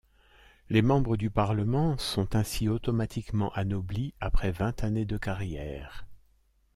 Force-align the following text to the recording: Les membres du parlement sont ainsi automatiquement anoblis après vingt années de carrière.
Les 0.71 0.81
membres 0.81 1.15
du 1.15 1.29
parlement 1.29 1.95
sont 1.99 2.35
ainsi 2.35 2.67
automatiquement 2.67 3.53
anoblis 3.53 4.15
après 4.19 4.49
vingt 4.51 4.83
années 4.83 5.05
de 5.05 5.19
carrière. 5.19 6.07